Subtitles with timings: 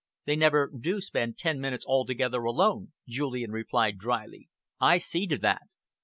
[0.25, 4.49] "They never do spend ten minutes together alone," Julian replied drily.
[4.79, 5.61] "I see to that.